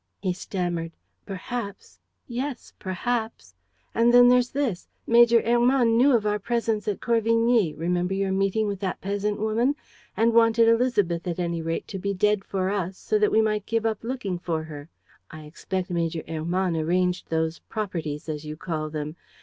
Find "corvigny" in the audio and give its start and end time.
6.99-7.75